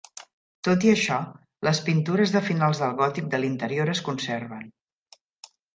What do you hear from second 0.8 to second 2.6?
i això, les pintures de